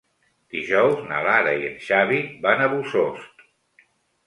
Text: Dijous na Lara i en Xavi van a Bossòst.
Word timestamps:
Dijous 0.53 1.03
na 1.11 1.19
Lara 1.27 1.53
i 1.59 1.69
en 1.69 1.77
Xavi 1.89 2.19
van 2.47 2.65
a 2.69 2.73
Bossòst. 2.75 3.49